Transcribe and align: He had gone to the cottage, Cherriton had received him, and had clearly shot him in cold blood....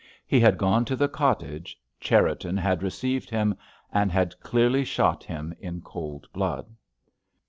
He 0.25 0.39
had 0.39 0.57
gone 0.57 0.83
to 0.85 0.95
the 0.95 1.07
cottage, 1.07 1.79
Cherriton 1.99 2.57
had 2.57 2.81
received 2.81 3.29
him, 3.29 3.53
and 3.93 4.11
had 4.11 4.35
clearly 4.39 4.83
shot 4.83 5.23
him 5.23 5.53
in 5.59 5.81
cold 5.81 6.27
blood.... 6.33 6.71